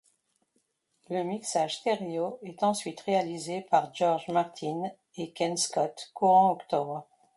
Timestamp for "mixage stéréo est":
1.21-2.63